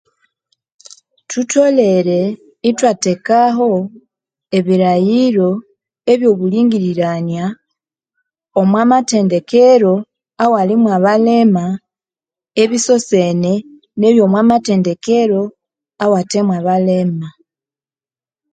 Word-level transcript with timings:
Thutholere 1.29 2.19
ithwathekaho 2.69 3.69
ebilhaghiro 4.57 5.49
ebyo 6.11 6.27
obulingirirania 6.33 7.45
omwa 8.61 8.81
mathendekero 8.91 9.93
awalimo 10.43 10.87
abalema 10.97 11.65
ebisosene 12.63 13.53
nebyomwa 13.99 14.41
mathendekero 14.51 15.41
awathemo 16.03 16.51
abalema. 16.59 17.27